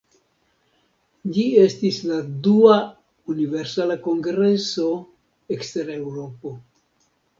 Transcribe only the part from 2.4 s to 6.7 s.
dua Universala Kongreso ekster Eŭropo.